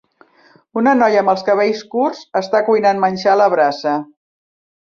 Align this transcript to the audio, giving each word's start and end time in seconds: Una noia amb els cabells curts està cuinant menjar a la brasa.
Una 0.81 0.93
noia 1.01 1.19
amb 1.25 1.33
els 1.33 1.43
cabells 1.51 1.83
curts 1.93 2.23
està 2.43 2.65
cuinant 2.71 3.05
menjar 3.07 3.37
a 3.39 3.39
la 3.43 3.51
brasa. 3.57 3.99